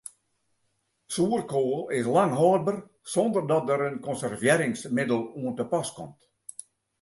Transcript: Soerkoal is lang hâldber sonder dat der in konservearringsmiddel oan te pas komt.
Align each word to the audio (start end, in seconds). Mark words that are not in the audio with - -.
Soerkoal 1.17 1.83
is 1.97 2.09
lang 2.15 2.33
hâldber 2.39 2.77
sonder 3.13 3.43
dat 3.51 3.63
der 3.69 3.81
in 3.89 3.97
konservearringsmiddel 4.07 5.21
oan 5.39 5.55
te 5.57 5.65
pas 5.73 5.87
komt. 5.97 6.19